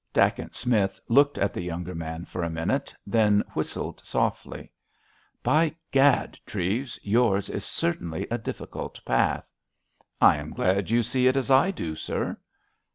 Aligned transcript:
Dacent 0.13 0.55
Smith 0.55 0.99
looked 1.09 1.37
at 1.37 1.53
the 1.53 1.61
younger 1.61 1.93
man 1.93 2.25
for 2.25 2.43
a 2.43 2.49
minute, 2.49 2.91
then 3.05 3.43
whistled 3.53 4.03
softly. 4.03 4.71
"By 5.43 5.75
gad, 5.91 6.39
Treves, 6.43 6.97
yours 7.03 7.51
is 7.51 7.63
certainly 7.65 8.25
a 8.31 8.39
difficult 8.39 8.99
path." 9.05 9.47
"I 10.19 10.37
am 10.37 10.53
glad 10.53 10.89
you 10.89 11.03
see 11.03 11.27
it 11.27 11.37
as 11.37 11.51
I 11.51 11.69
do, 11.69 11.93
sir." 11.95 12.35